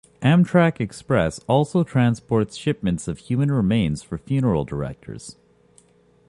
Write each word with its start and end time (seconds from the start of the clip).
Amtrak 0.23 0.81
Express 0.81 1.37
also 1.47 1.83
transports 1.83 2.55
shipments 2.57 3.07
of 3.07 3.19
human 3.19 3.51
remains 3.51 4.01
for 4.01 4.17
funeral 4.17 4.65
directors. 4.65 5.35